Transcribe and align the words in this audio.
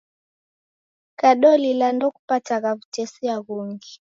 Kadolila 1.19 1.87
ndekupatagha 1.95 2.69
w'utesia 2.75 3.35
ghungi 3.45 3.93